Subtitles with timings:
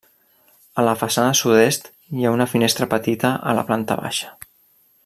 [0.75, 4.35] A la façana sud-est, hi ha una finestra petita a la planta baixa.